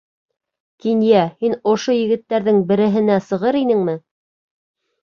Кинйә, 0.85 1.19
Һин 1.45 1.53
ошо 1.73 1.97
егеттәрҙең 1.99 2.59
береһенә 2.73 3.23
сығыр 3.31 3.63
инеңме? 3.65 4.01